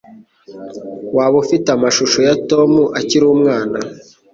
[1.15, 3.77] Waba ufite amashusho ya Tom akiri umwana?